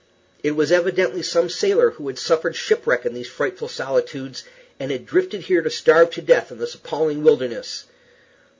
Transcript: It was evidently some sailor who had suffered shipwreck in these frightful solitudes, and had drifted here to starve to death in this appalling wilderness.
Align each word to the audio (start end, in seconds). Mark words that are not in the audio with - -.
It 0.41 0.53
was 0.55 0.71
evidently 0.71 1.21
some 1.21 1.47
sailor 1.47 1.91
who 1.91 2.07
had 2.07 2.17
suffered 2.17 2.55
shipwreck 2.55 3.05
in 3.05 3.13
these 3.13 3.29
frightful 3.29 3.67
solitudes, 3.67 4.43
and 4.79 4.89
had 4.91 5.05
drifted 5.05 5.41
here 5.41 5.61
to 5.61 5.69
starve 5.69 6.09
to 6.13 6.23
death 6.23 6.51
in 6.51 6.57
this 6.57 6.73
appalling 6.73 7.21
wilderness. 7.21 7.85